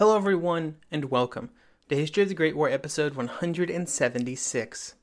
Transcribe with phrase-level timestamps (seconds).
[0.00, 1.50] Hello, everyone, and welcome
[1.90, 4.94] to History of the Great War, episode 176.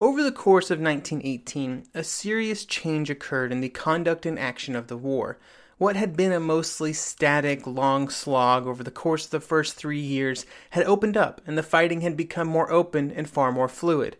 [0.00, 4.86] Over the course of 1918, a serious change occurred in the conduct and action of
[4.86, 5.38] the war.
[5.78, 9.98] What had been a mostly static, long slog over the course of the first three
[9.98, 14.16] years had opened up, and the fighting had become more open and far more fluid.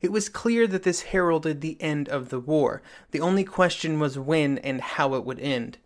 [0.00, 2.82] It was clear that this heralded the end of the war.
[3.12, 5.78] The only question was when and how it would end.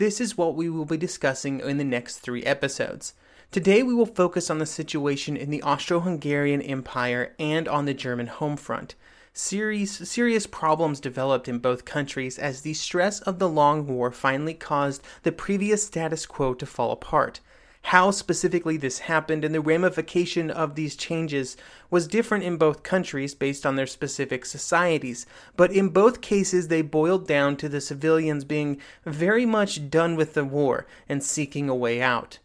[0.00, 3.12] This is what we will be discussing in the next three episodes.
[3.50, 7.92] Today we will focus on the situation in the Austro Hungarian Empire and on the
[7.92, 8.94] German home front.
[9.34, 14.54] Serious, serious problems developed in both countries as the stress of the long war finally
[14.54, 17.40] caused the previous status quo to fall apart.
[17.82, 21.56] How specifically this happened and the ramification of these changes
[21.90, 26.82] was different in both countries based on their specific societies, but in both cases they
[26.82, 31.74] boiled down to the civilians being very much done with the war and seeking a
[31.74, 32.38] way out.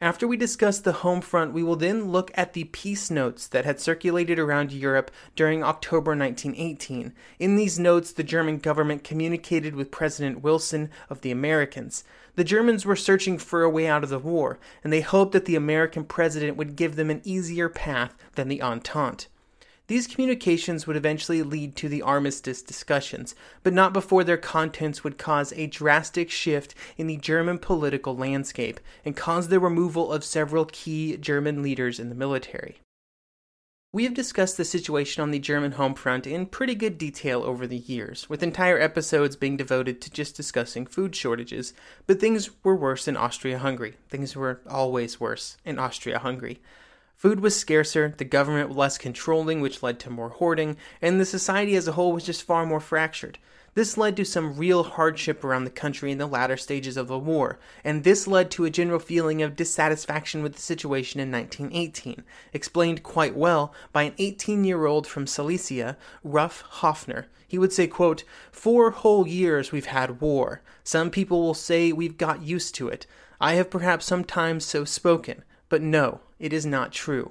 [0.00, 3.64] After we discuss the home front, we will then look at the peace notes that
[3.64, 7.12] had circulated around Europe during October 1918.
[7.40, 12.04] In these notes, the German government communicated with President Wilson of the Americans.
[12.38, 15.46] The Germans were searching for a way out of the war, and they hoped that
[15.46, 19.26] the American president would give them an easier path than the Entente.
[19.88, 25.18] These communications would eventually lead to the armistice discussions, but not before their contents would
[25.18, 30.64] cause a drastic shift in the German political landscape and cause the removal of several
[30.66, 32.78] key German leaders in the military.
[33.90, 37.66] We have discussed the situation on the German home front in pretty good detail over
[37.66, 41.72] the years, with entire episodes being devoted to just discussing food shortages,
[42.06, 43.96] but things were worse in Austria Hungary.
[44.10, 46.60] Things were always worse in Austria Hungary.
[47.16, 51.74] Food was scarcer, the government less controlling, which led to more hoarding, and the society
[51.74, 53.38] as a whole was just far more fractured.
[53.78, 57.16] This led to some real hardship around the country in the latter stages of the
[57.16, 62.24] war, and this led to a general feeling of dissatisfaction with the situation in 1918,
[62.52, 67.28] explained quite well by an 18 year old from Silesia, Ruff Hoffner.
[67.46, 70.60] He would say, quote, Four whole years we've had war.
[70.82, 73.06] Some people will say we've got used to it.
[73.40, 75.44] I have perhaps sometimes so spoken.
[75.68, 77.30] But no, it is not true.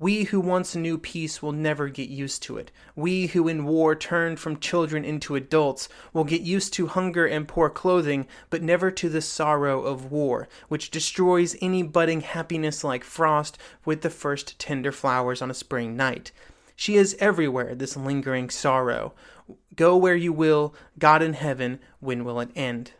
[0.00, 2.70] We who once knew peace will never get used to it.
[2.94, 7.48] We who in war turned from children into adults will get used to hunger and
[7.48, 13.02] poor clothing, but never to the sorrow of war, which destroys any budding happiness like
[13.02, 16.30] frost with the first tender flowers on a spring night.
[16.76, 19.14] She is everywhere, this lingering sorrow.
[19.74, 22.92] Go where you will, God in heaven, when will it end?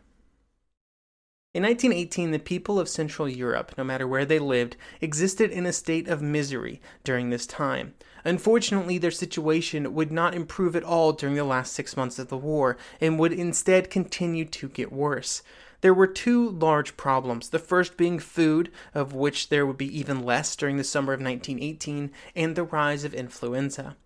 [1.54, 5.72] In 1918, the people of Central Europe, no matter where they lived, existed in a
[5.72, 7.94] state of misery during this time.
[8.22, 12.36] Unfortunately, their situation would not improve at all during the last six months of the
[12.36, 15.42] war, and would instead continue to get worse.
[15.80, 20.22] There were two large problems, the first being food, of which there would be even
[20.22, 23.96] less during the summer of 1918, and the rise of influenza.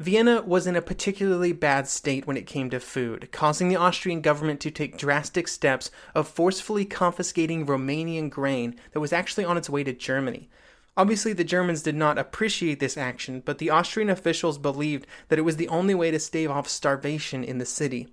[0.00, 4.22] Vienna was in a particularly bad state when it came to food, causing the Austrian
[4.22, 9.68] government to take drastic steps of forcefully confiscating Romanian grain that was actually on its
[9.68, 10.48] way to Germany.
[10.96, 15.42] Obviously, the Germans did not appreciate this action, but the Austrian officials believed that it
[15.42, 18.08] was the only way to stave off starvation in the city.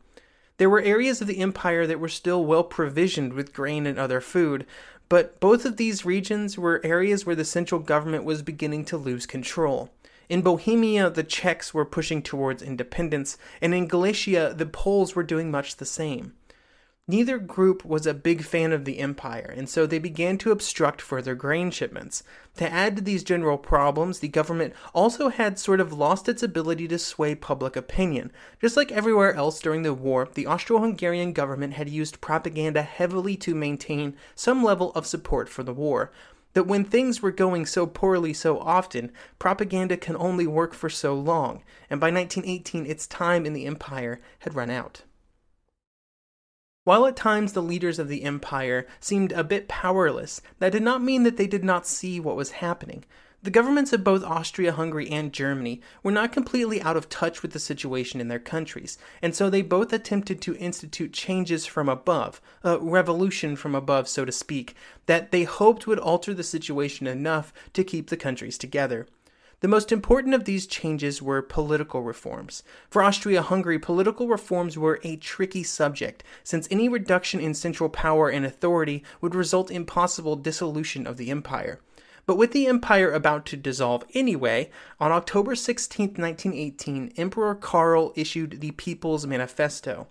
[0.58, 4.20] There were areas of the empire that were still well provisioned with grain and other
[4.20, 4.66] food,
[5.08, 9.26] but both of these regions were areas where the central government was beginning to lose
[9.26, 9.90] control.
[10.30, 15.50] In Bohemia, the Czechs were pushing towards independence, and in Galicia, the Poles were doing
[15.50, 16.34] much the same.
[17.10, 21.00] Neither group was a big fan of the empire, and so they began to obstruct
[21.00, 22.22] further grain shipments.
[22.58, 26.90] To add to these general problems, the government also had sort of lost its ability
[26.90, 28.34] to sway public opinion.
[28.60, 33.38] Just like everywhere else during the war, the Austro Hungarian government had used propaganda heavily
[33.38, 36.12] to maintain some level of support for the war
[36.58, 41.14] that when things were going so poorly so often, propaganda can only work for so
[41.14, 45.04] long, and by 1918 its time in the empire had run out.
[46.84, 51.04] While at times the leaders of the empire seemed a bit powerless, that did not
[51.04, 53.06] mean that they did not see what was happening.
[53.44, 57.54] The governments of both Austria Hungary and Germany were not completely out of touch with
[57.54, 62.42] the situation in their countries, and so they both attempted to institute changes from above,
[62.64, 64.76] a revolution from above, so to speak,
[65.06, 69.08] that they hoped would alter the situation enough to keep the countries together.
[69.60, 72.64] The most important of these changes were political reforms.
[72.90, 78.30] For Austria Hungary, political reforms were a tricky subject, since any reduction in central power
[78.30, 81.80] and authority would result in possible dissolution of the empire.
[82.28, 84.70] But with the empire about to dissolve anyway,
[85.00, 90.08] on October 16, 1918, Emperor Karl issued the People's Manifesto.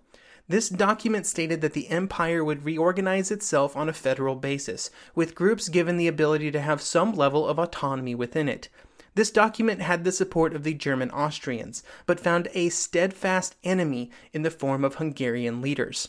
[0.48, 5.68] This document stated that the empire would reorganize itself on a federal basis, with groups
[5.68, 8.70] given the ability to have some level of autonomy within it.
[9.14, 14.40] This document had the support of the German Austrians, but found a steadfast enemy in
[14.40, 16.08] the form of Hungarian leaders.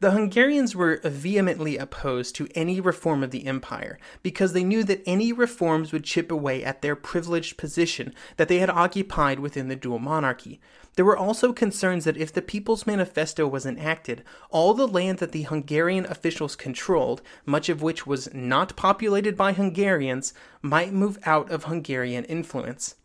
[0.00, 5.02] The Hungarians were vehemently opposed to any reform of the empire because they knew that
[5.04, 9.76] any reforms would chip away at their privileged position that they had occupied within the
[9.76, 10.60] dual monarchy.
[10.96, 15.32] There were also concerns that if the People's Manifesto was enacted, all the land that
[15.32, 21.50] the Hungarian officials controlled, much of which was not populated by Hungarians, might move out
[21.50, 22.96] of Hungarian influence.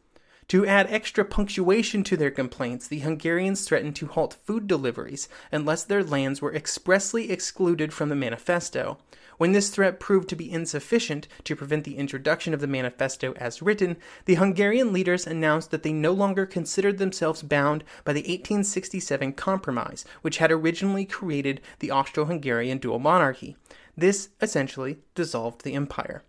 [0.50, 5.84] To add extra punctuation to their complaints, the Hungarians threatened to halt food deliveries unless
[5.84, 9.00] their lands were expressly excluded from the manifesto.
[9.38, 13.62] When this threat proved to be insufficient to prevent the introduction of the manifesto as
[13.62, 19.34] written, the Hungarian leaders announced that they no longer considered themselves bound by the 1867
[19.34, 23.58] Compromise, which had originally created the Austro Hungarian dual monarchy.
[23.98, 26.24] This essentially dissolved the empire.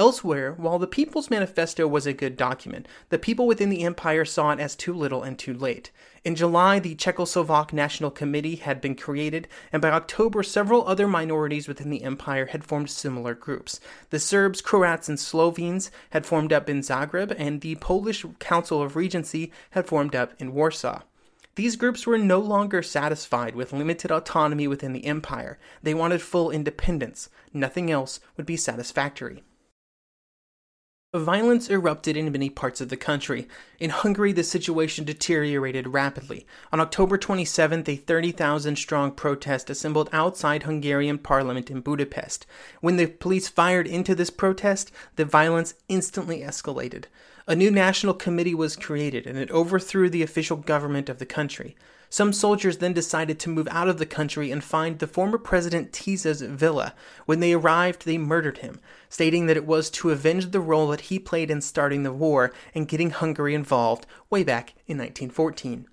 [0.00, 4.50] Elsewhere, while the People's Manifesto was a good document, the people within the empire saw
[4.50, 5.90] it as too little and too late.
[6.24, 11.68] In July, the Czechoslovak National Committee had been created, and by October, several other minorities
[11.68, 13.78] within the empire had formed similar groups.
[14.08, 18.96] The Serbs, Croats, and Slovenes had formed up in Zagreb, and the Polish Council of
[18.96, 21.02] Regency had formed up in Warsaw.
[21.56, 25.58] These groups were no longer satisfied with limited autonomy within the empire.
[25.82, 27.28] They wanted full independence.
[27.52, 29.42] Nothing else would be satisfactory.
[31.12, 33.48] Violence erupted in many parts of the country.
[33.80, 36.46] In Hungary, the situation deteriorated rapidly.
[36.72, 42.46] On October 27th, a 30,000 strong protest assembled outside Hungarian parliament in Budapest.
[42.80, 47.06] When the police fired into this protest, the violence instantly escalated.
[47.48, 51.74] A new national committee was created, and it overthrew the official government of the country.
[52.12, 55.92] Some soldiers then decided to move out of the country and find the former President
[55.92, 56.92] Tisza's villa.
[57.24, 61.02] When they arrived, they murdered him, stating that it was to avenge the role that
[61.02, 65.86] he played in starting the war and getting Hungary involved way back in 1914.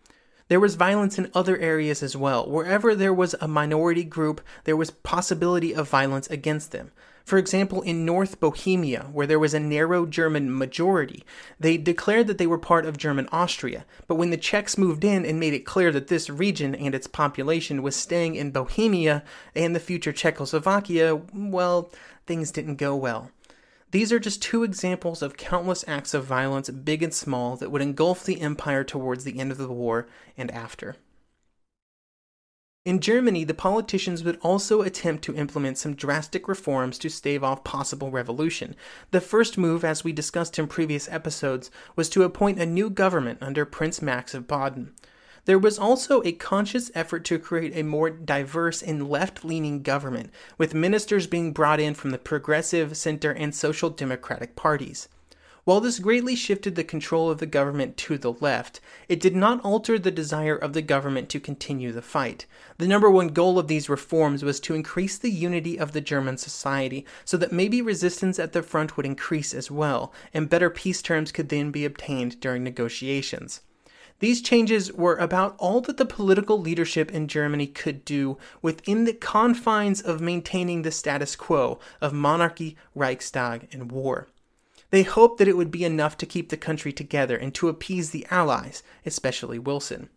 [0.47, 2.49] There was violence in other areas as well.
[2.49, 6.91] Wherever there was a minority group, there was possibility of violence against them.
[7.27, 11.25] For example, in North Bohemia, where there was a narrow German majority,
[11.59, 13.83] they declared that they were part of German Austria.
[14.07, 17.05] But when the Czechs moved in and made it clear that this region and its
[17.05, 21.91] population was staying in Bohemia and the future Czechoslovakia, well,
[22.25, 23.29] things didn't go well.
[23.91, 27.81] These are just two examples of countless acts of violence, big and small, that would
[27.81, 30.07] engulf the empire towards the end of the war
[30.37, 30.95] and after.
[32.87, 37.65] In Germany, the politicians would also attempt to implement some drastic reforms to stave off
[37.65, 38.77] possible revolution.
[39.11, 43.39] The first move, as we discussed in previous episodes, was to appoint a new government
[43.41, 44.93] under Prince Max of Baden.
[45.43, 50.29] There was also a conscious effort to create a more diverse and left leaning government,
[50.57, 55.09] with ministers being brought in from the progressive, center, and social democratic parties.
[55.67, 59.59] While this greatly shifted the control of the government to the left, it did not
[59.65, 62.45] alter the desire of the government to continue the fight.
[62.77, 66.37] The number one goal of these reforms was to increase the unity of the German
[66.37, 71.01] society so that maybe resistance at the front would increase as well, and better peace
[71.01, 73.59] terms could then be obtained during negotiations.
[74.19, 79.11] These changes were about all that the political leadership in Germany could do within the
[79.11, 84.29] confines of maintaining the status quo of monarchy, Reichstag, and war.
[84.89, 88.11] They hoped that it would be enough to keep the country together and to appease
[88.11, 90.09] the Allies, especially Wilson.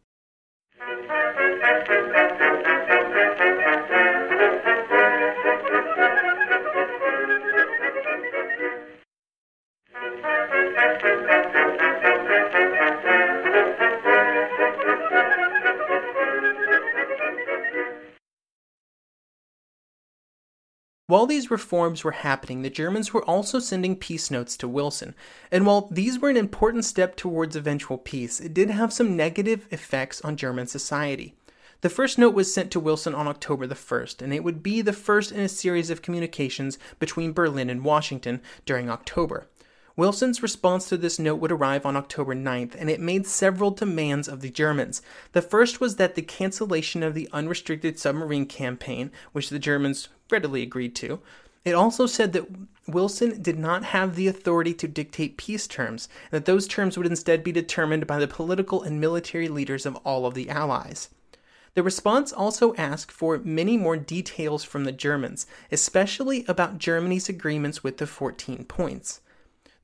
[21.11, 25.17] While these reforms were happening, the Germans were also sending peace notes to Wilson.
[25.51, 29.67] And while these were an important step towards eventual peace, it did have some negative
[29.73, 31.35] effects on German society.
[31.81, 34.83] The first note was sent to Wilson on October the 1st, and it would be
[34.83, 39.49] the first in a series of communications between Berlin and Washington during October.
[39.97, 44.29] Wilson's response to this note would arrive on October 9th, and it made several demands
[44.29, 45.03] of the Germans.
[45.33, 50.63] The first was that the cancellation of the unrestricted submarine campaign, which the Germans readily
[50.63, 51.21] agreed to.
[51.65, 52.49] It also said that
[52.89, 57.07] Wilson did not have the authority to dictate peace terms, and that those terms would
[57.07, 61.11] instead be determined by the political and military leaders of all of the Allies.
[61.75, 67.85] The response also asked for many more details from the Germans, especially about Germany's agreements
[67.85, 69.21] with the 14 points.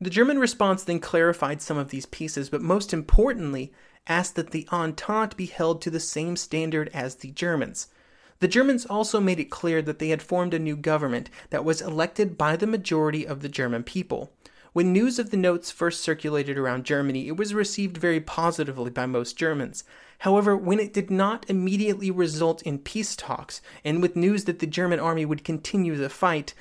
[0.01, 3.73] The German response then clarified some of these pieces, but most importantly,
[4.07, 7.89] asked that the Entente be held to the same standard as the Germans.
[8.41, 11.81] The Germans also made it clear that they had formed a new government that was
[11.81, 14.33] elected by the majority of the German people.
[14.75, 19.07] When news of the notes first circulated around Germany, it was received very positively by
[19.07, 19.85] most Germans.
[20.19, 24.67] However, when it did not immediately result in peace talks, and with news that the
[24.67, 26.53] German army would continue the fight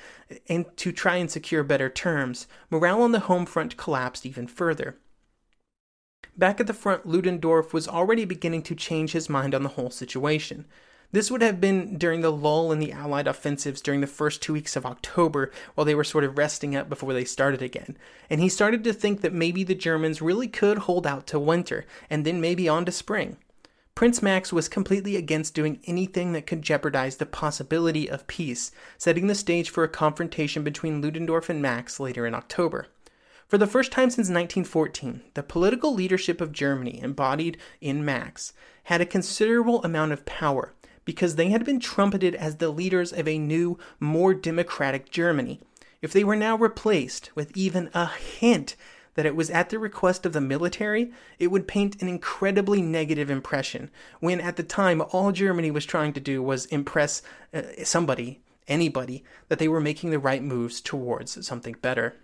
[0.48, 4.96] and to try and secure better terms, morale on the home front collapsed even further.
[6.38, 9.90] Back at the front, Ludendorff was already beginning to change his mind on the whole
[9.90, 10.64] situation.
[11.12, 14.52] This would have been during the lull in the Allied offensives during the first two
[14.52, 17.96] weeks of October, while they were sort of resting up before they started again.
[18.28, 21.86] And he started to think that maybe the Germans really could hold out to winter,
[22.10, 23.36] and then maybe on to spring.
[23.94, 29.26] Prince Max was completely against doing anything that could jeopardize the possibility of peace, setting
[29.26, 32.88] the stage for a confrontation between Ludendorff and Max later in October.
[33.48, 38.52] For the first time since 1914, the political leadership of Germany, embodied in Max,
[38.84, 40.74] had a considerable amount of power,
[41.06, 45.58] because they had been trumpeted as the leaders of a new, more democratic Germany.
[46.02, 48.76] If they were now replaced with even a hint
[49.14, 53.30] that it was at the request of the military, it would paint an incredibly negative
[53.30, 57.22] impression, when at the time all Germany was trying to do was impress
[57.54, 62.16] uh, somebody, anybody, that they were making the right moves towards something better.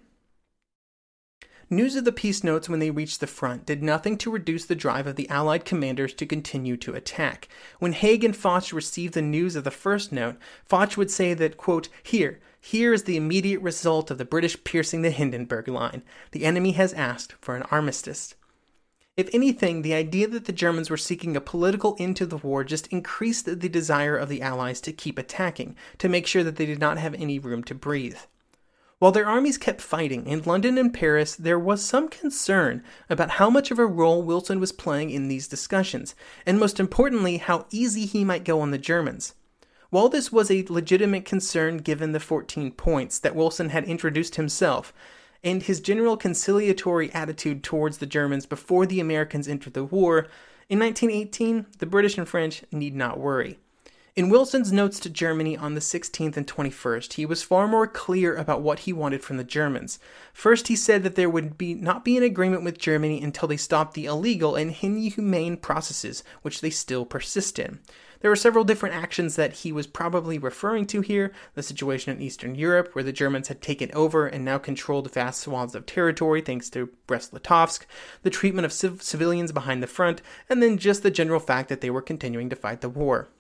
[1.73, 4.75] News of the peace notes when they reached the front did nothing to reduce the
[4.75, 7.49] drive of the Allied commanders to continue to attack.
[7.79, 10.37] When Haig and Foch received the news of the first note,
[10.67, 15.00] Foch would say that, quote, Here, here is the immediate result of the British piercing
[15.00, 16.02] the Hindenburg line.
[16.33, 18.35] The enemy has asked for an armistice.
[19.17, 22.64] If anything, the idea that the Germans were seeking a political end to the war
[22.64, 26.67] just increased the desire of the Allies to keep attacking, to make sure that they
[26.67, 28.19] did not have any room to breathe.
[29.02, 33.50] While their armies kept fighting in London and Paris, there was some concern about how
[33.50, 36.14] much of a role Wilson was playing in these discussions,
[36.47, 39.35] and most importantly, how easy he might go on the Germans.
[39.90, 44.94] While this was a legitimate concern given the 14 points that Wilson had introduced himself,
[45.42, 50.28] and his general conciliatory attitude towards the Germans before the Americans entered the war,
[50.68, 53.59] in 1918, the British and French need not worry.
[54.14, 58.37] In Wilson's notes to Germany on the 16th and 21st, he was far more clear
[58.37, 59.99] about what he wanted from the Germans.
[60.35, 63.57] First, he said that there would be not be an agreement with Germany until they
[63.57, 67.81] stopped the illegal and inhumane processes which they still persist in.
[68.21, 72.21] There were several different actions that he was probably referring to here the situation in
[72.21, 76.42] Eastern Europe, where the Germans had taken over and now controlled vast swaths of territory
[76.42, 77.87] thanks to Brest Litovsk,
[78.25, 81.81] the treatment of civ- civilians behind the front, and then just the general fact that
[81.81, 83.31] they were continuing to fight the war.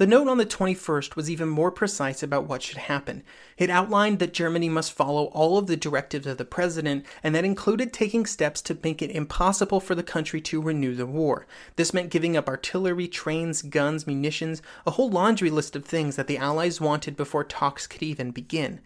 [0.00, 3.22] The note on the 21st was even more precise about what should happen.
[3.58, 7.44] It outlined that Germany must follow all of the directives of the president, and that
[7.44, 11.46] included taking steps to make it impossible for the country to renew the war.
[11.76, 16.28] This meant giving up artillery, trains, guns, munitions, a whole laundry list of things that
[16.28, 18.80] the Allies wanted before talks could even begin.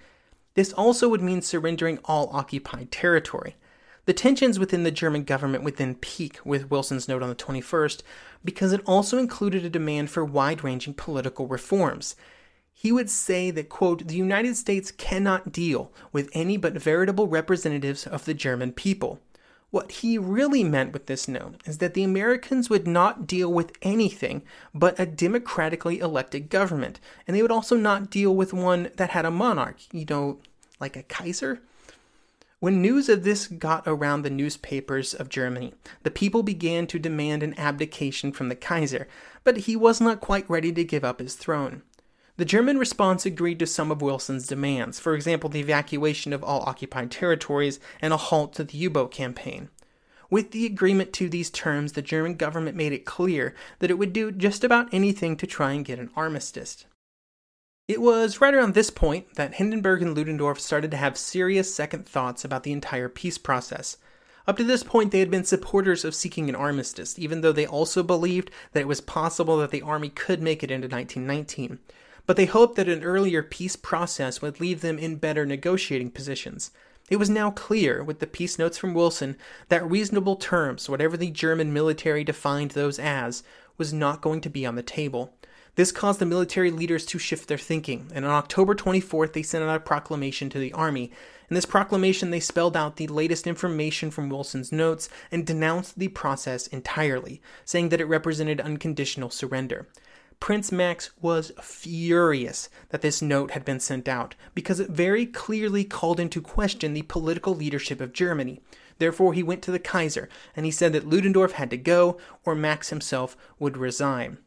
[0.55, 3.55] This also would mean surrendering all occupied territory.
[4.07, 8.03] The tensions within the German government would then peak with Wilson's note on the 21st
[8.45, 12.15] because it also included a demand for wide ranging political reforms.
[12.73, 18.07] He would say that, quote, the United States cannot deal with any but veritable representatives
[18.07, 19.21] of the German people.
[19.71, 23.73] What he really meant with this note is that the Americans would not deal with
[23.83, 24.43] anything
[24.75, 29.25] but a democratically elected government, and they would also not deal with one that had
[29.25, 30.39] a monarch, you know,
[30.79, 31.61] like a Kaiser.
[32.65, 37.43] When news of this got around the newspapers of Germany, the people began to demand
[37.43, 39.07] an abdication from the Kaiser,
[39.45, 41.83] but he was not quite ready to give up his throne.
[42.39, 46.63] The German response agreed to some of Wilson's demands, for example, the evacuation of all
[46.63, 49.69] occupied territories and a halt to the U boat campaign.
[50.31, 54.15] With the agreement to these terms, the German government made it clear that it would
[54.15, 56.87] do just about anything to try and get an armistice.
[57.87, 62.07] It was right around this point that Hindenburg and Ludendorff started to have serious second
[62.07, 63.99] thoughts about the entire peace process.
[64.47, 67.67] Up to this point, they had been supporters of seeking an armistice, even though they
[67.67, 71.79] also believed that it was possible that the army could make it into 1919.
[72.27, 76.71] But they hoped that an earlier peace process would leave them in better negotiating positions.
[77.11, 79.37] It was now clear, with the peace notes from Wilson,
[79.69, 83.43] that reasonable terms, whatever the German military defined those as,
[83.77, 85.35] was not going to be on the table.
[85.77, 89.65] This caused the military leaders to shift their thinking, and on October 24th, they sent
[89.65, 91.11] out a proclamation to the army.
[91.51, 96.09] In this proclamation, they spelled out the latest information from Wilson's notes and denounced the
[96.09, 99.89] process entirely, saying that it represented unconditional surrender.
[100.39, 105.85] Prince Max was furious that this note had been sent out because it very clearly
[105.85, 108.61] called into question the political leadership of Germany.
[108.99, 112.55] Therefore, he went to the Kaiser and he said that Ludendorff had to go or
[112.55, 114.39] Max himself would resign.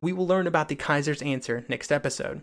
[0.00, 2.42] We will learn about the Kaiser's answer next episode.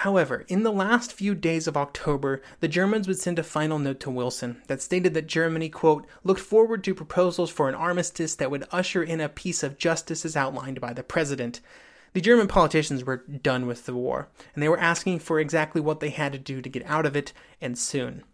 [0.00, 4.00] However, in the last few days of October, the Germans would send a final note
[4.00, 8.50] to Wilson that stated that Germany, quote, looked forward to proposals for an armistice that
[8.50, 11.60] would usher in a peace of justice as outlined by the president.
[12.12, 16.00] The German politicians were done with the war, and they were asking for exactly what
[16.00, 18.24] they had to do to get out of it, and soon.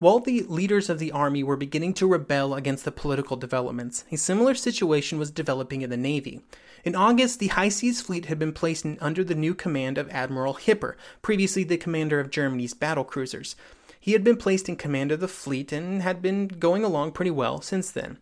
[0.00, 4.16] While the leaders of the army were beginning to rebel against the political developments, a
[4.16, 6.40] similar situation was developing in the Navy.
[6.84, 10.54] In August, the High Seas Fleet had been placed under the new command of Admiral
[10.54, 13.56] Hipper, previously the commander of Germany's battle cruisers.
[13.98, 17.32] He had been placed in command of the fleet and had been going along pretty
[17.32, 18.18] well since then.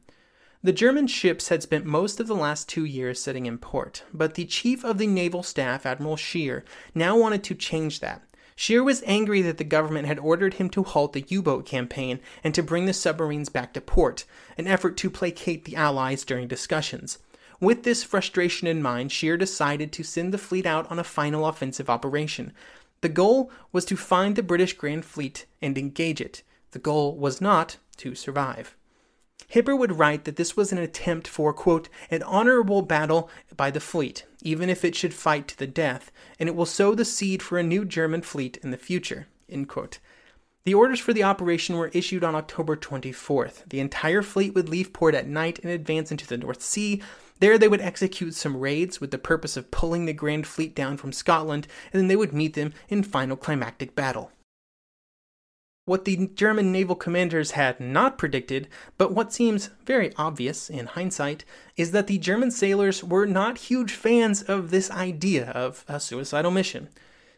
[0.63, 4.33] The German ships had spent most of the last two years sitting in port, but
[4.33, 6.65] the chief of the naval staff, Admiral Scheer,
[6.95, 8.23] now wanted to change that.
[8.59, 12.21] Scheer was angry that the government had ordered him to halt the U boat campaign
[12.43, 14.25] and to bring the submarines back to port,
[14.57, 17.19] an effort to placate the Allies during discussions.
[17.61, 21.47] With this frustration in mind, Scheer decided to send the fleet out on a final
[21.47, 22.53] offensive operation.
[23.03, 26.43] The goal was to find the British Grand Fleet and engage it.
[26.71, 28.75] The goal was not to survive.
[29.53, 33.81] Hipper would write that this was an attempt for, quote, an honorable battle by the
[33.81, 37.43] fleet, even if it should fight to the death, and it will sow the seed
[37.43, 39.99] for a new German fleet in the future, end quote.
[40.65, 43.69] The orders for the operation were issued on October 24th.
[43.69, 47.01] The entire fleet would leave port at night and advance into the North Sea.
[47.39, 50.97] There, they would execute some raids with the purpose of pulling the Grand Fleet down
[50.97, 54.33] from Scotland, and then they would meet them in final climactic battle.
[55.87, 58.67] What the German naval commanders had not predicted,
[58.99, 61.45] but what seems very obvious in hindsight,
[61.77, 66.51] is that the German sailors were not huge fans of this idea of a suicidal
[66.51, 66.89] mission.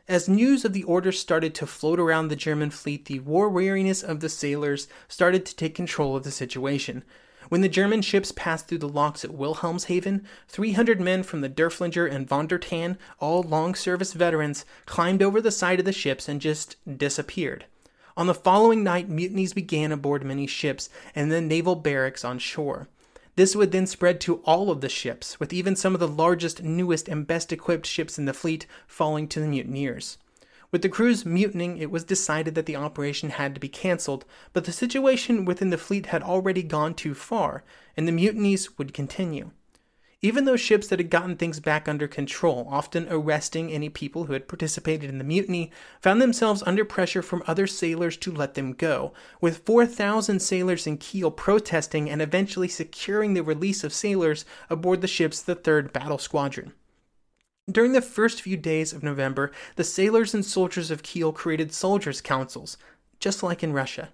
[0.08, 4.02] As news of the order started to float around the German fleet, the war weariness
[4.02, 7.04] of the sailors started to take control of the situation.
[7.50, 12.10] When the German ships passed through the locks at Wilhelmshaven, 300 men from the Derfflinger
[12.10, 16.30] and von der Tann, all long service veterans, climbed over the side of the ships
[16.30, 17.66] and just disappeared.
[18.18, 22.88] On the following night, mutinies began aboard many ships and the naval barracks on shore.
[23.36, 26.60] This would then spread to all of the ships, with even some of the largest,
[26.64, 30.18] newest, and best equipped ships in the fleet falling to the mutineers.
[30.72, 34.64] With the crews mutinying, it was decided that the operation had to be cancelled, but
[34.64, 37.62] the situation within the fleet had already gone too far,
[37.96, 39.52] and the mutinies would continue.
[40.20, 44.32] Even those ships that had gotten things back under control, often arresting any people who
[44.32, 48.72] had participated in the mutiny, found themselves under pressure from other sailors to let them
[48.72, 55.02] go, with 4,000 sailors in Kiel protesting and eventually securing the release of sailors aboard
[55.02, 56.72] the ship's the 3rd Battle Squadron.
[57.70, 62.20] During the first few days of November, the sailors and soldiers of Kiel created soldiers'
[62.20, 62.76] councils,
[63.20, 64.08] just like in Russia.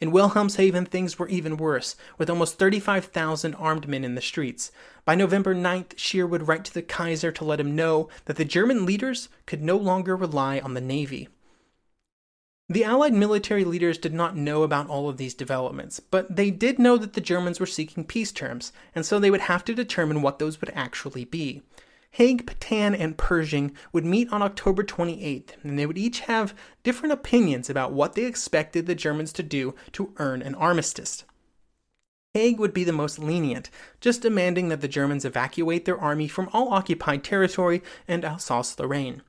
[0.00, 4.70] In Wilhelmshaven, things were even worse, with almost 35,000 armed men in the streets.
[5.04, 8.44] By November 9th, Scheer would write to the Kaiser to let him know that the
[8.44, 11.28] German leaders could no longer rely on the navy.
[12.68, 16.80] The Allied military leaders did not know about all of these developments, but they did
[16.80, 20.20] know that the Germans were seeking peace terms, and so they would have to determine
[20.20, 21.62] what those would actually be.
[22.16, 27.12] Haig, Petain, and Pershing would meet on October 28th, and they would each have different
[27.12, 31.24] opinions about what they expected the Germans to do to earn an armistice.
[32.32, 33.68] Haig would be the most lenient,
[34.00, 39.20] just demanding that the Germans evacuate their army from all occupied territory and Alsace Lorraine.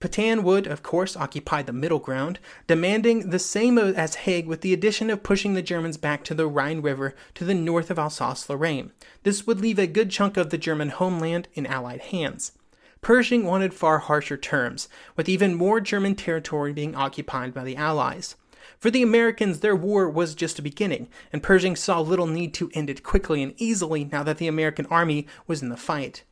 [0.00, 4.72] Petain would, of course, occupy the middle ground, demanding the same as Haig with the
[4.72, 8.48] addition of pushing the Germans back to the Rhine River to the north of Alsace
[8.48, 8.92] Lorraine.
[9.24, 12.52] This would leave a good chunk of the German homeland in Allied hands.
[13.00, 18.36] Pershing wanted far harsher terms, with even more German territory being occupied by the Allies.
[18.78, 22.70] For the Americans, their war was just a beginning, and Pershing saw little need to
[22.72, 26.22] end it quickly and easily now that the American army was in the fight.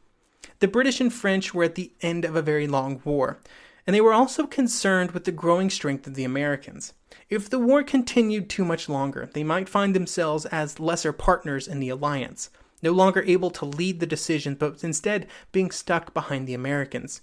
[0.60, 3.38] The British and French were at the end of a very long war,
[3.86, 6.92] and they were also concerned with the growing strength of the Americans.
[7.28, 11.80] If the war continued too much longer, they might find themselves as lesser partners in
[11.80, 12.50] the alliance,
[12.82, 17.20] no longer able to lead the decisions, but instead being stuck behind the Americans.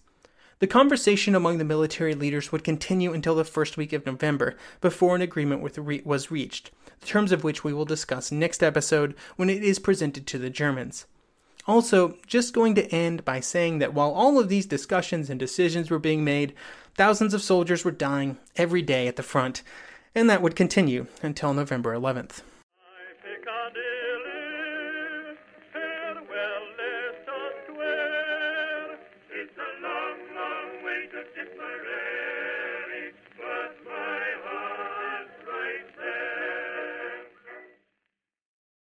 [0.59, 5.15] The conversation among the military leaders would continue until the first week of November before
[5.15, 9.49] an agreement re- was reached, the terms of which we will discuss next episode when
[9.49, 11.05] it is presented to the Germans.
[11.65, 15.89] Also, just going to end by saying that while all of these discussions and decisions
[15.89, 16.53] were being made,
[16.95, 19.63] thousands of soldiers were dying every day at the front,
[20.13, 22.41] and that would continue until November 11th.